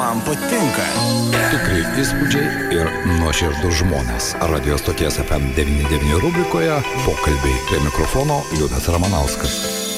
[0.00, 0.84] Man patinka.
[1.52, 4.30] Tikrai įspūdžiai ir nuoširdus žmonės.
[4.48, 9.89] Radio stoties FM99 rubrikoje pokalbiai prie mikrofono Liudas Ramanauskas.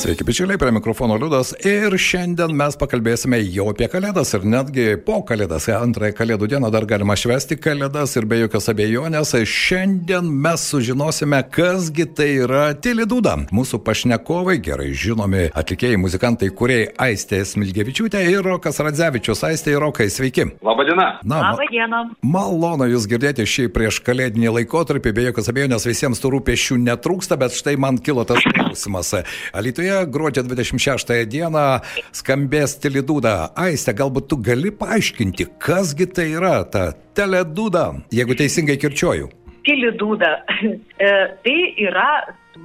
[0.00, 5.18] Sveiki, bičiuliai, prie mikrofono Liudas ir šiandien mes pakalbėsime jau apie Kalėdas ir netgi po
[5.28, 11.42] Kalėdas, antrąją Kalėdų dieną dar galima švesti Kalėdas ir be jokios abejonės šiandien mes sužinosime,
[11.52, 13.34] kasgi tai yra Tilidūda.
[13.52, 19.44] Mūsų pašnekovai gerai žinomi atlikėjai, muzikantai, kuriai Aistė Smilgevičiūtė ir Rokas Radzevičius.
[19.50, 20.48] Aistė ir Rokai, sveiki.
[20.64, 21.10] Labadiena.
[21.28, 22.02] Na, Labą dieną.
[22.24, 27.60] Malonu Jūs girdėti šį prieš Kalėdinį laikotarpį, be jokios abejonės visiems tų rūpešių netrūksta, bet
[27.60, 29.12] štai man kilo tas klausimas.
[29.52, 31.80] Alytuje Lietuvoje gruodžio 26 dieną
[32.14, 33.50] skambės Telidūda.
[33.58, 39.30] Aiste, galbūt tu gali paaiškinti, kasgi tai yra ta Teledūda, jeigu teisingai kirčiuoju.
[39.66, 40.30] Telidūda.
[41.00, 42.10] E, tai yra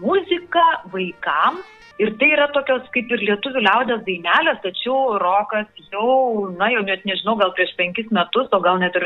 [0.02, 1.64] muzika vaikams
[1.96, 7.06] Ir tai yra tokios kaip ir lietuvių liaudės dainelės, tačiau rokas jau, na jau net
[7.08, 9.06] nežinau, gal prieš penkis metus, o gal net ir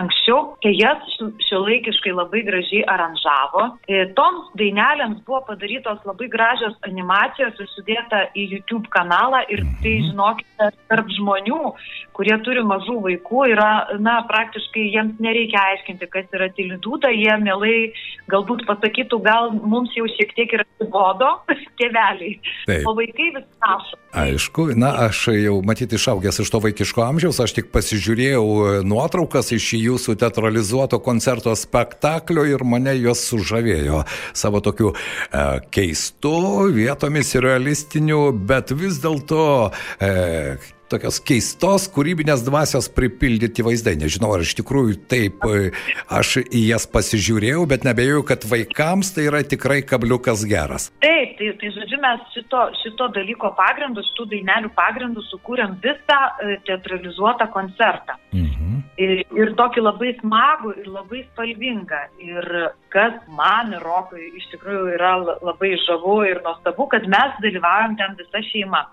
[0.00, 3.66] anksčiau, tai jas šiuolaikiškai labai gražiai aranžavo.
[3.84, 9.98] E, toms dainelėms buvo padarytos labai gražios animacijos ir sudėta į YouTube kanalą ir tai
[9.98, 10.08] mhm.
[10.08, 11.60] žinokite, tarp žmonių,
[12.16, 17.76] kurie turi mažų vaikų, yra, na, praktiškai jiems nereikia aiškinti, kas yra tilidūta, jie mielai
[18.32, 21.34] galbūt pasakytų, gal mums jau šiek tiek yra bodo
[21.80, 22.64] tėveliai vaikai.
[22.66, 22.86] Taip.
[22.86, 23.98] O vaikai vis prašo.
[24.12, 29.52] Aišku, na, aš jau matyti išaugęs iš to vaikiško amžiaus, aš tik pasižiūrėjau e, nuotraukas
[29.54, 36.34] iš jūsų teatralizuoto koncerto spektaklio ir mane jos sužavėjo savo tokiu e, keistu,
[36.74, 39.70] vietomis realistiniu, bet vis dėlto
[40.02, 40.10] e,
[40.90, 43.96] tokios keistos kūrybinės dvasios pripildyti vaizdai.
[44.00, 45.70] Nežinau, ar iš tikrųjų taip e,
[46.10, 50.90] aš į jas pasižiūrėjau, bet nebejoju, kad vaikams tai yra tikrai kabliukas geras.
[51.04, 56.56] Taip, tai, tai žodžiu, mes šito, šito dalyko pagrindu, šitų dainelių pagrindu sukūrėm visą e,
[56.68, 58.16] teatralizuotą koncertą.
[58.36, 58.80] Mhm.
[59.00, 62.02] Ir, ir tokį labai smagų ir labai spalvingą.
[62.24, 62.48] Ir
[62.92, 68.18] kas man ir Rokui iš tikrųjų yra labai žavu ir nuostabu, kad mes dalyvaujam ten
[68.18, 68.84] visa šeima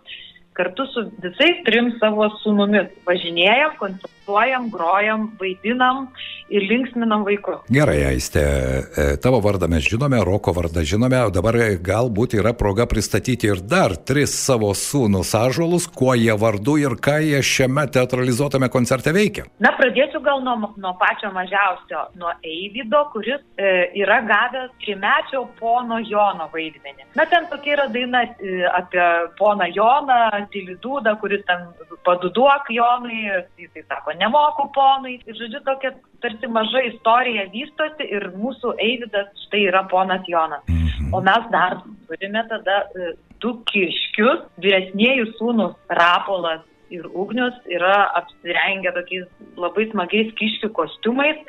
[0.58, 2.90] kartu su visais trim savo sūnumis.
[3.06, 6.08] Važinėjom, koncertuojam, grojam, vaidinam
[6.50, 7.60] ir linksminam vaikus.
[7.70, 12.88] Gerai, Aiste, e, tavo vardą mes žinome, Roko vardą žinome, o dabar galbūt yra proga
[12.88, 18.70] pristatyti ir dar tris savo sūnus ažuolus, kuo jie vardu ir ką jie šiame teatralizuotame
[18.72, 19.48] koncerte veikia.
[19.64, 26.00] Na, pradėsiu gal nuo, nuo pačio mažiausio, nuo Eivido, kuris e, yra gavęs trimečio pono
[26.04, 27.10] Jono vaidmenį.
[27.20, 29.04] Na, ten tokia yra daina e, apie
[29.40, 30.22] poną Joną,
[30.54, 31.68] Tilidūdą, kuris ten
[32.08, 33.26] paduduok Jonui,
[33.60, 35.18] jisai sako, nemoku ponui.
[35.26, 40.64] Ir žodžiu, tokia tarsi maža istorija vystosi ir mūsų Eividas štai yra ponas Jonas.
[40.70, 41.14] Mhm.
[41.14, 41.80] O mes dar
[42.10, 43.14] turime tada e,
[43.44, 49.28] du kiškius, vyresnėjų sūnus Rapolas ir Ugnius yra apsirengę tokiais
[49.60, 51.40] labai smagiais kiškių kostiumais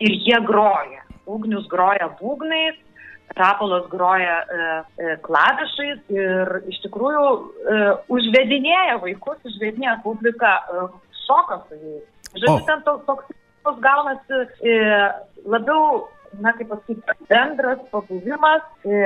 [0.00, 1.04] ir jie groja.
[1.28, 2.78] Ugnius groja būgnais,
[3.36, 4.68] Rapolas groja e,
[5.04, 7.80] e, klavišais ir iš tikrųjų e,
[8.16, 10.86] užvedinėja vaikus, užvedinėja publiką, e,
[11.28, 12.04] šoka su jais.
[12.34, 13.34] Žodžiu, ten toks,
[13.64, 14.78] toks gaunasi e,
[15.48, 16.08] labiau
[16.40, 18.98] na, kaip pasakyti, bendras pabuvimas, e,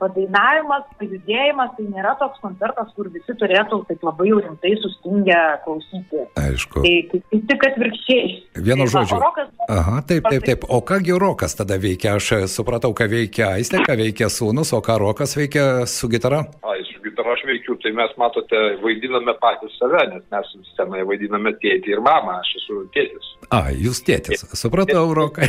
[0.00, 6.24] padainavimas, pajudėjimas, tai nėra toks koncertas, kur visi turėtų taip labai jau rimtai sustingę klausyti.
[6.42, 6.82] Aišku.
[6.84, 8.30] Tai kaip tik atvirkščiai.
[8.58, 9.20] Vienu tai, žodžiu.
[9.22, 10.66] Rokas, Aha, taip, taip, taip.
[10.68, 12.16] O kągi Rokas tada veikia?
[12.18, 16.44] Aš supratau, ką veikia Aistė, ką veikia Sūnus, o ką Rokas veikia su gitara?
[16.66, 17.57] Ai, su gitara aš veikiu,
[17.88, 22.82] tai mes matote, vaidiname patys save, nes mes scenoje vaidiname tėtį ir mamą, aš esu
[22.92, 23.30] tėtis.
[23.54, 24.44] A, jūs tėtis.
[24.58, 25.48] Supratau, Rokai.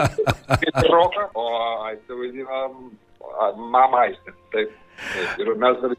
[0.94, 1.46] roką, o
[1.88, 2.68] Aistė vaidina
[3.56, 4.36] mamą Aistę.
[4.54, 4.76] Taip.
[5.00, 5.42] Taip.
[5.42, 5.96] Ir mes dar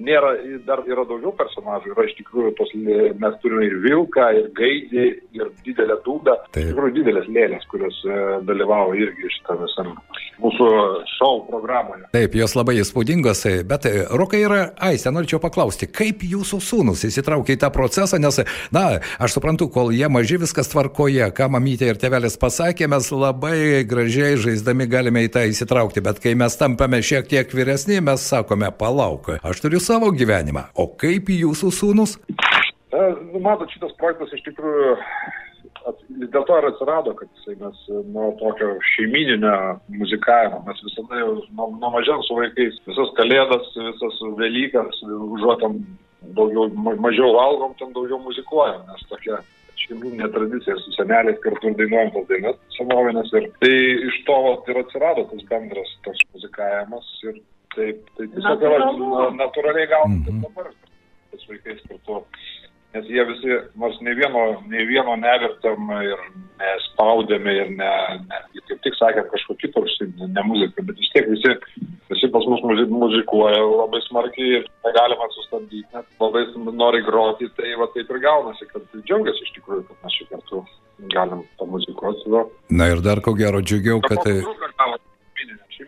[0.00, 0.32] nėra,
[0.66, 1.92] dar yra daugiau personažų.
[1.94, 5.06] Yra iš tikrųjų, tos, mes turime ir Vilką, ir Gaidį,
[5.38, 6.36] ir didelę Dūdą.
[6.52, 8.18] Iš tikrųjų didelės lėlės, kurios e,
[8.48, 9.94] dalyvavo irgi šitą visam
[10.42, 10.68] mūsų
[11.16, 12.06] šou programoje.
[12.14, 17.56] Taip, jos labai įspūdingos, bet e, Rokai yra Aistė, norėčiau paklausti, kaip jūsų sūnus įsitraukė
[17.56, 18.40] į tą procesą, nes,
[18.74, 18.84] na,
[19.18, 24.38] aš suprantu, kol jie maži viskas tvarkoje, ką mamytė ir tėvelis pasakė, mes labai gražiai
[24.40, 29.32] žaisdami galime į tą įsitraukti, bet kai mes tampame šiek tiek vyresni, mes sakome, palauk,
[29.42, 30.70] aš aš turiu savo gyvenimą.
[30.78, 32.14] O kaip jūsų sūnus?
[32.94, 34.94] Nu, matot, šitas projektas iš tikrųjų
[36.30, 37.80] dėl to ir atsirado, kad jisai mes
[38.12, 44.22] nuo tokio šeimininio muzikavimo, mes visada jau nuo, nuo mažiau su vaikais, visas kalėdas, visas
[44.38, 45.78] Velykas, užuotam
[46.38, 46.68] daugiau,
[47.02, 49.42] mažiau valgom, ten daugiau muzikuojam, nes tokia
[49.82, 53.34] šeiminė tradicija su seneliais kartu ir dainuojam tas dainas senovinės.
[53.40, 53.76] Ir tai
[54.10, 57.40] iš to vat, ir atsirado tas bendras tas muzikavimas ir
[57.78, 58.92] Taip, tai tiesiog yra
[59.38, 60.46] natūraliai gaunasi mm -hmm.
[60.48, 60.72] dabar
[61.38, 62.24] su vaikais kartu.
[63.08, 66.22] jie visi, nors nei vieno, nei vieno nevertam ir
[66.58, 67.90] nespaudėme ir ne,
[68.24, 68.38] ne,
[68.68, 71.52] kaip tik sakėm kažko kito užsiimti, ne muziką, bet vis tiek visi,
[72.10, 76.44] visi pas mus muzikuoja labai smarkiai ir negalima sustabdyti, net labai
[76.82, 80.64] nori groti, tai va taip ir gaunasi, kad džiaugiasi iš tikrųjų, kad mes šį kartu
[81.14, 82.34] galim pamuzikuoti.
[82.70, 84.40] Na ir dar ko gero džiugiau, kad tai...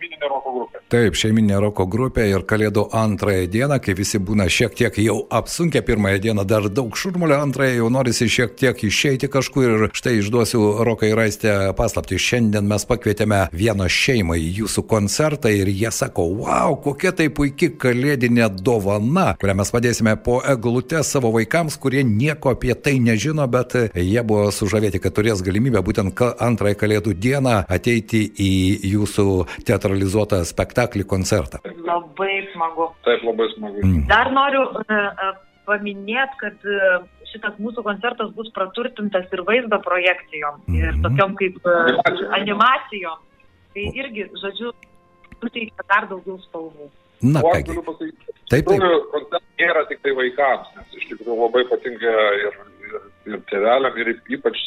[0.00, 0.80] Šeiminė roko grupė.
[0.90, 5.82] Taip, šeiminė roko grupė ir Kalėdų antrąją dieną, kai visi būna šiek tiek jau apsunkę
[5.84, 10.62] pirmąją dieną, dar daug šurmulio, antrąją jau norisi šiek tiek išeiti kažkur ir štai išduosiu
[10.88, 12.16] roką ir raistę paslapti.
[12.16, 17.70] Šiandien mes pakvietėme vieną šeimą į jūsų koncertą ir jie sako, wow, kokia tai puikia
[17.84, 23.76] kalėdinė dovana, kurią mes padėsime po eglutę savo vaikams, kurie nieko apie tai nežino, bet
[23.92, 28.52] jie buvo sužavėti, kad turės galimybę būtent antrąją Kalėdų dieną ateiti į
[28.96, 29.28] jūsų
[29.68, 31.60] teatralizuotą spektaklį spektaklį, koncertą.
[31.84, 32.90] Labai smagu.
[33.06, 33.80] Taip, labai smagu.
[33.84, 34.04] Mm.
[34.10, 35.32] Dar noriu uh,
[35.68, 40.80] paminėti, kad uh, šitas mūsų koncertas bus praturtintas ir vaizdo projekcijom, mm -hmm.
[40.80, 43.18] ir tokiom kaip uh, animacijom.
[43.74, 44.72] Tai irgi, žodžiu,
[45.40, 46.90] suteikia dar daugiau spalvų.
[47.20, 48.80] Na, aš galiu pasakyti, taip, taip.
[49.12, 52.14] koncertas nėra tik tai vaikams, nes iš tikrųjų labai patinka
[52.46, 52.56] ir,
[52.86, 52.94] ir,
[53.28, 54.62] ir tėveliam, ir ypač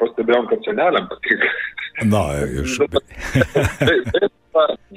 [0.00, 1.50] pastebėjom, kad seneliam patinka.
[2.08, 2.24] Na,
[2.64, 2.80] iš.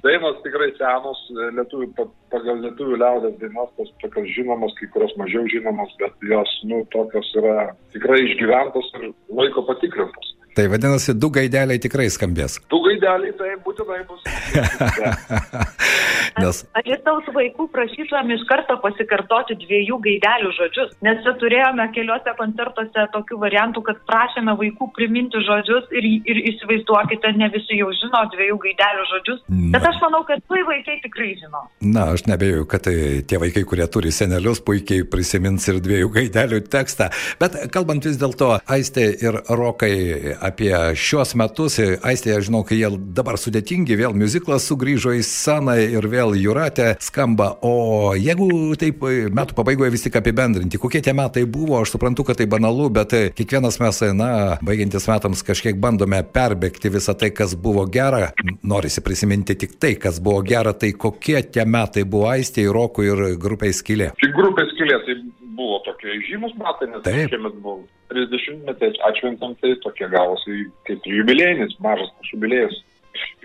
[0.03, 1.21] Dainos tikrai senos,
[1.57, 1.87] lietuvių,
[2.33, 7.31] pagal lietuvių liaudės dainos, tos tokios žinomos, kai kurios mažiau žinomos, bet jos, nu, tokios
[7.41, 9.09] yra tikrai išgyventos ir
[9.39, 10.33] laiko patikrintos.
[10.57, 12.57] Tai vadinasi, du gaideliai tikrai skambės.
[12.71, 14.23] Du gaideliai tai būtinai bus.
[16.41, 16.63] Nes...
[16.77, 23.39] Alitaus vaikų prašytumėm iš karto pasikartoti dviejų gaidelių žodžius, nes čia turėjome keliuose koncertuose tokių
[23.41, 29.07] variantų, kad prašėme vaikų priminti žodžius ir, ir įsivaizduokite, ne visi jau žino dviejų gaidelių
[29.13, 29.71] žodžius, Na.
[29.75, 31.63] bet aš manau, kad tai vaikai tikrai žino.
[31.81, 32.95] Na, aš nebejoju, kad tai
[33.27, 37.09] tie vaikai, kurie turi senelius, puikiai prisimins ir dviejų gaidelių tekstą.
[37.41, 41.79] Bet kalbant vis dėlto, Aistė ir Rokai apie šios metus.
[41.79, 46.95] Aistė, aš žinau, kai jie dabar sudėtingi, vėl muziklas sugrįžo į sceną ir vėl Juratė
[47.03, 47.53] skamba.
[47.65, 49.03] O jeigu taip
[49.37, 53.15] metų pabaigoje vis tik apibendrinti, kokie tie metai buvo, aš suprantu, kad tai banalu, bet
[53.37, 54.29] kiekvienas mes, na,
[54.65, 58.31] baigiantis metams kažkiek bandome perbėgti visą tai, kas buvo gera.
[58.67, 63.23] Norisi prisiminti tik tai, kas buvo gera, tai kokie tie metai buvo Aistė, Rokui ir
[63.41, 64.11] grupiai Skilė.
[64.19, 65.19] Tai grupiai Skilė, tai
[65.57, 67.31] buvo tokie žymus metai, nes Taip.
[67.31, 67.81] šiemet buvo
[68.13, 72.83] 30 metai atšventam, tai tokie gavosi kaip jubilėjinis, mažas jubilėjus.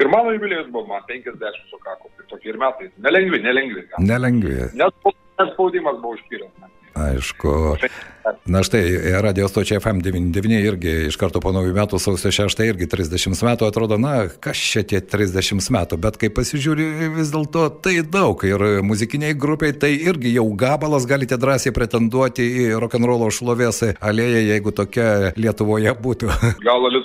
[0.01, 2.91] Ir mano jubilėjus buvo, man 50 sukako, tai tokie ir metai.
[3.07, 3.87] Nelengvi, nelengvi.
[4.09, 4.57] Nelengvi.
[4.79, 6.55] Nes spaudimas buvo užpyręs.
[7.03, 7.59] Aišku.
[8.47, 13.43] Na štai, radio stočia FM99 irgi iš karto po naujų metų sausio 6 irgi 30
[13.47, 18.43] metų atrodo, na, kas čia tie 30 metų, bet kai pasižiūri vis dėlto tai daug
[18.47, 24.75] ir muzikiniai grupiai tai irgi jau gabalas galite drąsiai pretenduoti į rock'n'rollo šlovės alėją, jeigu
[24.75, 26.31] tokia Lietuvoje būtų.
[26.69, 27.03] Gal yra,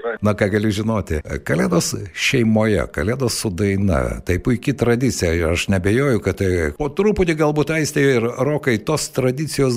[0.00, 0.14] tikrai.
[0.20, 6.40] Na ką gali žinoti, Kalėdos šeimoje, Kalėdos su daina, tai puikiai tradicija, aš nebejoju, kad
[6.40, 9.29] tai po truputį galbūt aistė ir rokai tos tradicijos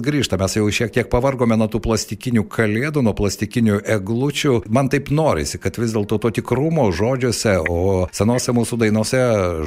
[0.04, 0.38] grįžta.
[0.42, 4.64] Mes jau šiek tiek pavargome nuo tų plastikinių kalėdų, nuo plastikinių eglučių.
[4.74, 9.22] Man taip norisi, kad vis dėlto to tikrumo žodžiuose, o senose mūsų dainose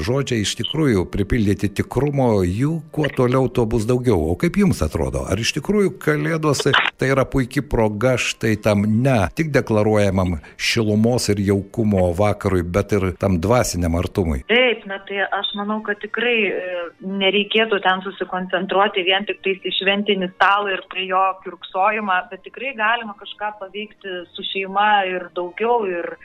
[0.06, 4.18] žodžiai iš tikrųjų pripildyti tikrumo, jų kuo toliau, tuo bus daugiau.
[4.32, 9.18] O kaip jums atrodo, ar iš tikrųjų kalėdos tai yra puikia proga štai tam ne
[9.36, 14.42] tik deklaruojamam šilumos ir jaukumo vakarui, bet ir tam dvasiniam artumui?
[14.50, 16.76] Taip, na tai aš manau, kad tikrai e,
[17.22, 22.74] nereikėtų ten susikoncentruoti vien tik tais į šventinį stalą ir prie jo kirksojimą, bet tikrai
[22.78, 26.16] galima kažką paveikti su šeima ir daugiau ir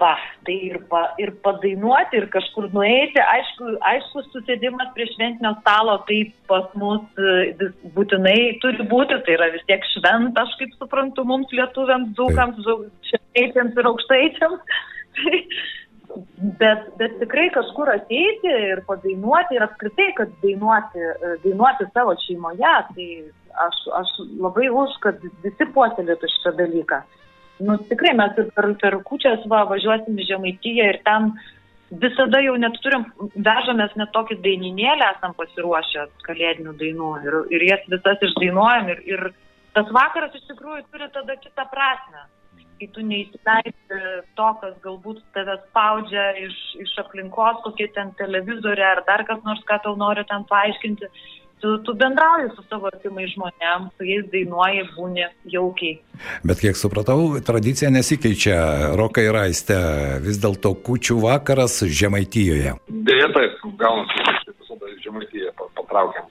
[0.00, 0.12] va,
[0.44, 3.20] tai ir, pa, ir padainuoti, ir kažkur nueiti.
[3.22, 6.18] Aišku, aišku, susėdimas prie šventinio stalo tai
[6.50, 11.54] pas mus e, būtinai turi būti, tai yra vis tiek šventa, aš kaip suprantu, mums
[11.54, 12.70] lietuviams, dzūkams,
[13.12, 14.78] žemaičiams ir aukštaičiams.
[16.60, 22.72] bet, bet tikrai kažkur ateiti ir padainuoti ir apskritai, kad dainuoti, e, dainuoti savo šeimoje,
[22.92, 23.08] tai
[23.66, 27.02] aš, aš labai už, kad visi puoselėtų šitą dalyką.
[27.66, 31.30] Nu, tikrai mes ir per, per kučias va, važiuosim į Žemaitiją ir ten
[32.02, 37.84] visada jau net turim, vežamės net tokį daininėlį, esam pasiruošę kalėdinių dainų ir, ir jas
[37.92, 39.28] visas išdainuojam ir, ir
[39.76, 42.26] tas vakaras iš tikrųjų turi tada kitą prasme
[42.78, 44.00] kai tu neįsileisi
[44.38, 49.64] to, kas galbūt tave spaudžia iš, iš aplinkos, kokie ten televizoriai ar dar kas nors,
[49.68, 51.10] ką tau nori ten paaiškinti.
[51.60, 55.96] Tu, tu bendrauji su savo artimai žmonėm, su jais dainuoji, būni jaukiai.
[56.44, 58.58] Bet kiek supratau, tradicija nesikeičia.
[59.00, 59.78] Rokai raiste
[60.24, 62.76] vis dėlto kučių vakaras Žemaitijoje.
[63.08, 66.28] Dėja, taip, gaunasi, visada Žemaitijoje patraukiam.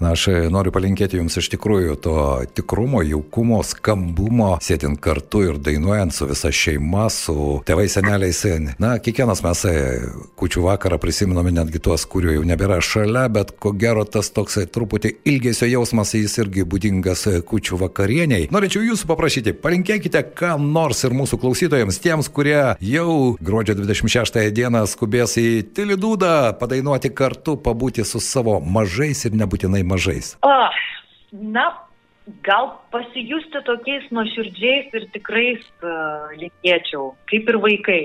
[0.00, 2.14] Na, aš noriu palinkėti jums iš tikrųjų to
[2.56, 8.40] tikrumo, jaukumo, skambumo, sėdint kartu ir dainuojant su visa šeima, su tėvais seneliais.
[8.80, 9.74] Na, kiekvienas mes e,
[10.40, 15.12] kučių vakarą prisiminome netgi tuos, kurių jau nebėra šalia, bet ko gero tas toksai truputį
[15.28, 18.48] ilgesio jausmas, jis irgi būdingas e, kučių vakarieniai.
[18.54, 24.86] Norėčiau jūsų paprašyti, palinkėkite ką nors ir mūsų klausytojams, tiems, kurie jau gruodžio 26 dieną
[24.88, 30.32] skubės į Tilidūdą padainuoti kartu, pabūti su savo mažais ir nebūtinai mažais?
[30.46, 30.54] O,
[31.54, 31.66] na,
[32.46, 38.02] gal pasijusti tokiais nuoširdžiais ir tikrais uh, linkėčiau, kaip ir vaikai.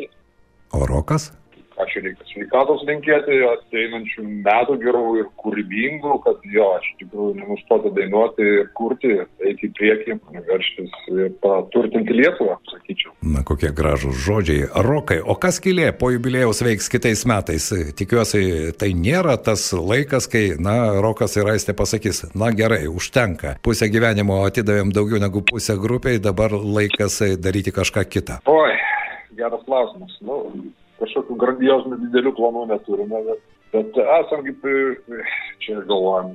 [0.73, 1.31] O rokas?
[1.75, 8.45] Ačiū reikia sveikatos linkėti, ateinančių metų gerų ir kūrybingų, kad jo, aš tikrųjų nenustoti dainuoti
[8.61, 9.11] ir kurti,
[9.43, 10.15] eiti į priekį,
[10.47, 13.11] verštis ir paturtinti Lietuvą, sakyčiau.
[13.27, 14.69] Na, kokie gražūs žodžiai.
[14.87, 17.67] Rokai, o kas kilė po jubilėjaus veiks kitais metais?
[17.99, 23.57] Tikiuosi, tai nėra tas laikas, kai, na, Rokas ir Aistė pasakys, na gerai, užtenka.
[23.67, 28.39] Pusę gyvenimo atidavėm daugiau negu pusę grupiai, dabar laikas daryti kažką kitą.
[28.47, 28.71] Oi,
[29.35, 30.15] geras klausimas.
[30.23, 30.39] Nu,
[31.01, 34.67] kažkokių grandiozinių didelių planų neturime, bet, bet esam kaip
[35.63, 36.33] čia galvojam,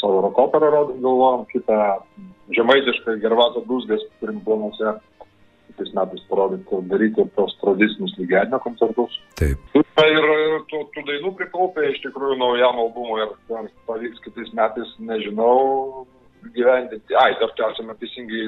[0.00, 1.78] savo rokoperą galvojam, kitą
[2.56, 4.98] žemaitišką gervato dūzgas turim planuose
[5.68, 9.18] kitais metais parodyti, daryti tos tradicinius lygiadienio koncertus.
[9.38, 9.58] Taip.
[9.74, 10.26] Ir
[10.70, 16.06] tų, tų dainų prikaupė iš tikrųjų naujam albumui ir ar pavyks kitais metais, nežinau,
[16.54, 17.16] gyvendinti.
[17.18, 18.44] Ai, dar tęsime teisingai,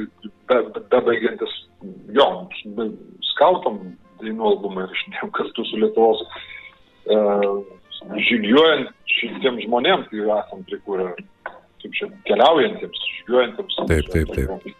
[0.90, 2.28] bebaigiantis, be, be jo,
[3.32, 3.82] skautom
[4.22, 7.60] dainų albumą ir išnėjom kartu su Lietuvos uh,
[8.28, 11.08] žygiuojant šitiems žmonėms, kai esam prikūrę,
[11.82, 13.80] kaip čia, keliaujantiems, žygiuojantiems.
[13.90, 14.78] Taip, taip, taip.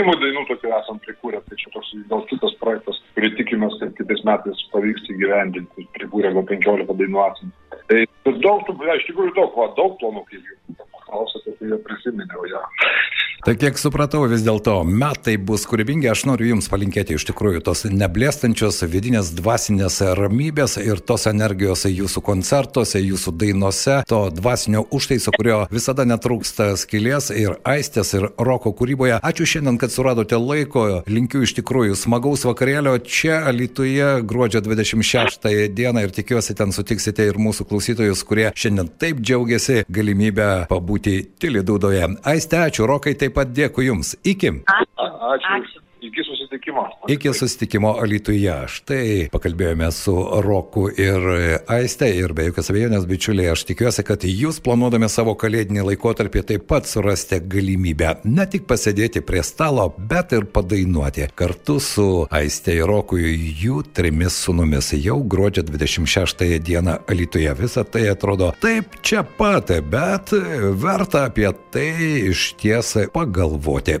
[0.00, 4.22] Įmų dainų tokių esam prikūrę, tai čia toks gal kitas projektas, kurį tikimės, kad kitais
[4.24, 7.52] metais pavyks įgyvendinti, prikūrę gal 15 dainų esam.
[7.90, 8.00] Tai
[8.46, 12.62] daug, iš tikrųjų daug, va, daug planų, kaip jau paklausėte, tai jie prisiminiau ją.
[12.62, 13.21] Ja.
[13.42, 17.80] Tai kiek supratau, vis dėlto metai bus kūrybingi, aš noriu Jums palinkėti iš tikrųjų tos
[17.90, 25.56] neblėstančios vidinės dvasinės ramybės ir tos energijos Jūsų koncertuose, Jūsų dainuose, to dvasinio užtaiso, kurio
[25.74, 29.18] visada netrūksta skilės ir aistės ir roko kūryboje.
[29.18, 36.06] Ačiū šiandien, kad suradote laiko, linkiu iš tikrųjų smagaus vakarėlio čia Lietuvoje gruodžio 26 dieną
[36.06, 42.06] ir tikiuosi ten sutiksite ir mūsų klausytojus, kurie šiandien taip džiaugiasi galimybę pabūti Tilidūdoje.
[42.22, 44.14] Aistė, ačiū, rokai taip pat dėkui Jums.
[44.24, 44.52] Iki.
[44.66, 45.08] Ačiū.
[45.32, 45.56] Ačiū.
[45.56, 45.82] Ačiū.
[46.02, 46.82] Iki susitikimo.
[47.08, 48.54] Iki susitikimo Alytuje.
[48.66, 51.26] Štai pakalbėjome su Roku ir
[51.70, 56.66] Aiste ir be jokios abejonės, bičiuliai, aš tikiuosi, kad jūs planuodami savo kalėdinį laikotarpį taip
[56.70, 62.90] pat surasite galimybę ne tik pasėdėti prie stalo, bet ir padainuoti kartu su Aiste ir
[62.90, 67.54] Roku jų trimis sunumis jau gruodžio 26 dieną Alytuje.
[67.62, 70.34] Visą tai atrodo taip čia pat, bet
[70.82, 71.88] verta apie tai
[72.32, 74.00] iš ties pagalvoti